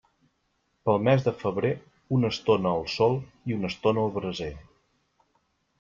[0.89, 1.71] Pel mes de febrer,
[2.17, 3.17] una estona al sol
[3.53, 4.53] i una estona al braser.